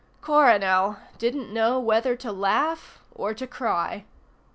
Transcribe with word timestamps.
Coronel 0.19 0.97
didn't 1.19 1.53
know 1.53 1.79
whether 1.79 2.15
to 2.15 2.31
laugh 2.31 2.99
or 3.13 3.35
to 3.35 3.45
cry. 3.45 4.03